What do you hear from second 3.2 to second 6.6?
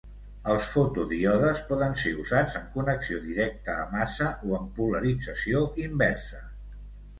directa a massa o en polarització inversa.